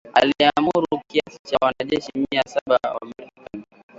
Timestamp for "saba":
2.43-2.79